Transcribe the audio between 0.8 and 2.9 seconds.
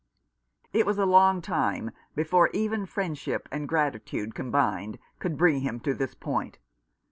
was a long time before even